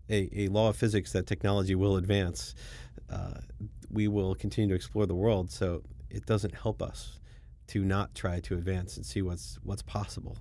a, 0.09 0.29
a 0.45 0.49
law 0.49 0.71
of 0.71 0.77
physics 0.77 1.13
that 1.13 1.27
technology 1.27 1.75
will 1.75 1.97
advance. 1.97 2.55
Uh, 3.09 3.41
we 3.91 4.09
will 4.09 4.35
continue 4.35 4.69
to 4.71 4.75
explore 4.75 5.07
the 5.07 5.15
world, 5.15 5.51
so 5.51 5.83
it 6.09 6.27
doesn't 6.27 6.55
help 6.55 6.83
us 6.83 7.19
to 7.69 7.85
not 7.85 8.15
try 8.15 8.41
to 8.41 8.55
advance 8.55 8.97
and 8.97 9.07
see 9.07 9.23
what's 9.23 9.59
what's 9.63 9.83
possible. 9.83 10.37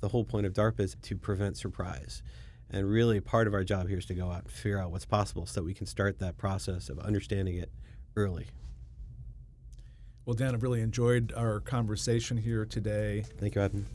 The 0.00 0.08
whole 0.08 0.24
point 0.24 0.46
of 0.46 0.52
DARPA 0.52 0.80
is 0.80 0.96
to 1.02 1.16
prevent 1.16 1.56
surprise. 1.56 2.22
And 2.70 2.88
really, 2.88 3.20
part 3.20 3.46
of 3.46 3.54
our 3.54 3.62
job 3.62 3.88
here 3.88 3.98
is 3.98 4.06
to 4.06 4.14
go 4.14 4.30
out 4.30 4.42
and 4.42 4.50
figure 4.50 4.78
out 4.78 4.90
what's 4.90 5.04
possible 5.04 5.46
so 5.46 5.60
that 5.60 5.64
we 5.64 5.74
can 5.74 5.86
start 5.86 6.18
that 6.18 6.36
process 6.36 6.88
of 6.88 6.98
understanding 6.98 7.56
it 7.56 7.70
early. 8.16 8.46
Well, 10.26 10.34
Dan, 10.34 10.54
I've 10.54 10.62
really 10.62 10.80
enjoyed 10.80 11.32
our 11.36 11.60
conversation 11.60 12.36
here 12.36 12.64
today. 12.64 13.24
Thank 13.38 13.54
you, 13.54 13.60
Adam. 13.60 13.86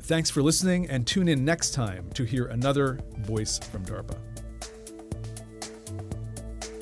Thanks 0.00 0.28
for 0.28 0.42
listening, 0.42 0.90
and 0.90 1.06
tune 1.06 1.28
in 1.28 1.44
next 1.44 1.70
time 1.72 2.10
to 2.14 2.24
hear 2.24 2.46
another 2.46 2.98
voice 3.18 3.58
from 3.58 3.86
DARPA. 3.86 4.31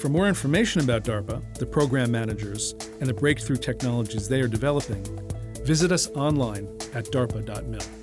For 0.00 0.09
more 0.09 0.28
information 0.28 0.83
about 0.83 1.04
DARPA, 1.04 1.59
the 1.59 1.66
program 1.66 2.11
managers, 2.11 2.75
and 3.00 3.07
the 3.07 3.12
breakthrough 3.12 3.59
technologies 3.59 4.28
they 4.28 4.40
are 4.40 4.49
developing, 4.49 5.04
visit 5.62 5.92
us 5.92 6.09
online 6.12 6.66
at 6.95 7.04
darpa.mil. 7.12 8.00